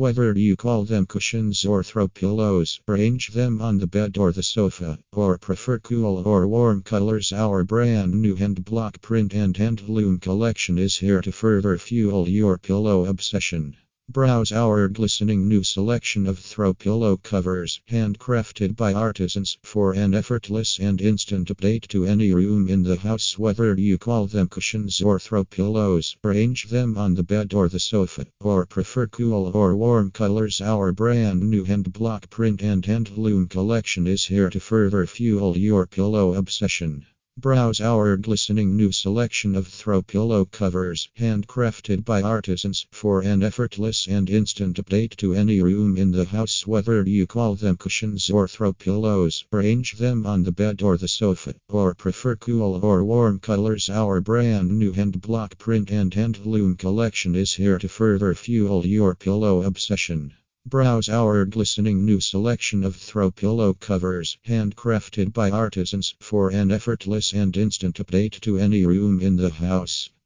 [0.00, 4.42] Whether you call them cushions or throw pillows, arrange them on the bed or the
[4.42, 9.90] sofa, or prefer cool or warm colors, our brand new hand block print and hand
[9.90, 13.76] loom collection is here to further fuel your pillow obsession.
[14.12, 20.80] Browse our glistening new selection of throw pillow covers, handcrafted by artisans, for an effortless
[20.80, 23.38] and instant update to any room in the house.
[23.38, 27.78] Whether you call them cushions or throw pillows, arrange them on the bed or the
[27.78, 33.16] sofa, or prefer cool or warm colors, our brand new hand block print and hand
[33.16, 37.06] loom collection is here to further fuel your pillow obsession.
[37.40, 44.06] Browse our glistening new selection of throw pillow covers, handcrafted by artisans, for an effortless
[44.06, 46.66] and instant update to any room in the house.
[46.66, 51.08] Whether you call them cushions or throw pillows, arrange them on the bed or the
[51.08, 56.44] sofa, or prefer cool or warm colors, our brand new hand block print and hand
[56.44, 60.34] loom collection is here to further fuel your pillow obsession.
[60.66, 67.32] Browse our glistening new selection of throw pillow covers, handcrafted by artisans, for an effortless
[67.32, 70.10] and instant update to any room in the house.